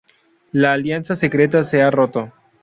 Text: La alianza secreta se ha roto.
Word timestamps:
La 0.51 0.73
alianza 0.73 1.13
secreta 1.15 1.61
se 1.61 1.83
ha 1.83 1.91
roto. 1.91 2.33